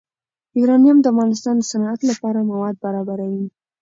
یورانیم 0.59 0.97
د 1.01 1.05
افغانستان 1.13 1.55
د 1.57 1.63
صنعت 1.71 1.99
لپاره 2.09 2.47
مواد 2.51 2.75
برابروي. 2.85 3.45